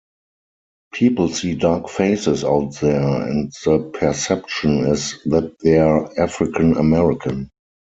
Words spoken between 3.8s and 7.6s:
perception is that they're African-American.